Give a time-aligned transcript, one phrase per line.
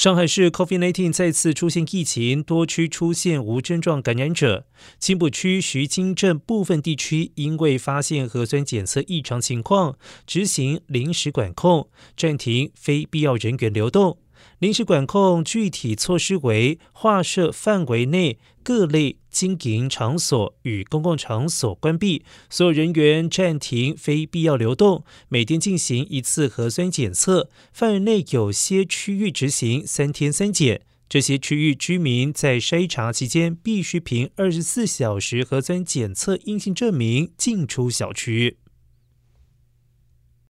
[0.00, 4.64] 上海市 COVID-19 再次出现疫情，多区出现无症状感染者。
[4.98, 14.16] 青浦区徐泾镇部分地区因为发现核酸检测异常情况，执行临时管控，暂停非必要人员流动。
[14.58, 27.48] 临时管控具体措施为：划设范围内各类经营场所与公共场所关闭，所有人员暂停非必要流动，每天进行一次核酸检测。
[27.72, 38.59] 范围内有些区域执行三天三检，这些区域居民在筛查期间必须凭二十四小时核酸检测阴性证明进出小区。